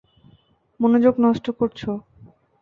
মনোযোগ 0.79 1.15
নষ্ট 1.19 1.45
করছো। 1.51 1.91